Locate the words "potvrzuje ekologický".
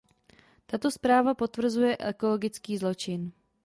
1.37-2.77